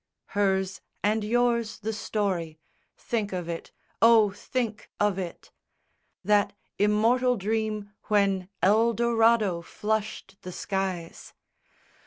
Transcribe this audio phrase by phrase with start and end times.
[0.01, 2.59] II Hers and yours the story:
[2.97, 5.51] Think of it, oh, think of it
[6.23, 11.33] That immortal dream when El Dorado flushed the skies!